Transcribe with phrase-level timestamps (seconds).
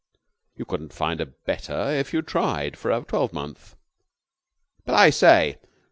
[0.55, 3.75] You couldn't find a better if you tried for a twelvemonth."
[4.83, 5.59] "But, I say